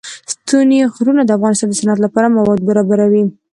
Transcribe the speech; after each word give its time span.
ستوني 0.33 0.77
غرونه 0.95 1.21
د 1.25 1.31
افغانستان 1.37 1.69
د 1.69 1.73
صنعت 1.79 1.99
لپاره 2.05 2.33
مواد 2.35 2.59
برابروي. 2.67 3.23